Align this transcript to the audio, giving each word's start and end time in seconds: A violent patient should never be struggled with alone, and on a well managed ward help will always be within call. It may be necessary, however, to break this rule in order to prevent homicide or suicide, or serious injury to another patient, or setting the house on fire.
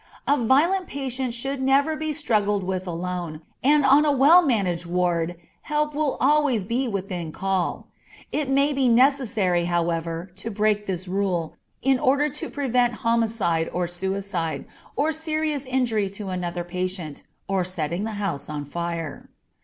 A 0.27 0.35
violent 0.35 0.87
patient 0.87 1.31
should 1.35 1.61
never 1.61 1.95
be 1.95 2.11
struggled 2.11 2.63
with 2.63 2.87
alone, 2.87 3.41
and 3.63 3.85
on 3.85 4.03
a 4.03 4.11
well 4.11 4.41
managed 4.41 4.87
ward 4.87 5.35
help 5.61 5.93
will 5.93 6.17
always 6.19 6.65
be 6.65 6.87
within 6.87 7.31
call. 7.31 7.85
It 8.31 8.49
may 8.49 8.73
be 8.73 8.87
necessary, 8.89 9.65
however, 9.65 10.31
to 10.37 10.49
break 10.49 10.87
this 10.87 11.07
rule 11.07 11.55
in 11.83 11.99
order 11.99 12.29
to 12.29 12.49
prevent 12.49 12.95
homicide 13.05 13.69
or 13.71 13.85
suicide, 13.85 14.65
or 14.95 15.11
serious 15.11 15.67
injury 15.67 16.09
to 16.09 16.29
another 16.29 16.63
patient, 16.63 17.21
or 17.47 17.63
setting 17.63 18.03
the 18.03 18.13
house 18.17 18.49
on 18.49 18.65
fire. 18.65 19.29